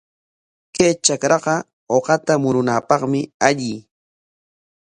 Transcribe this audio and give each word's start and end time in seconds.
Kay 0.75 0.93
trakraqa 1.03 1.55
uqata 1.97 2.33
murunapaqmi 2.41 3.21
alli. 3.47 3.71